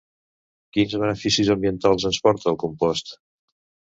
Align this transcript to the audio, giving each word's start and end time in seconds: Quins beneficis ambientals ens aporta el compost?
Quins 0.77 0.95
beneficis 1.01 1.51
ambientals 1.55 2.07
ens 2.11 2.19
aporta 2.21 2.51
el 2.53 2.57
compost? 2.63 3.13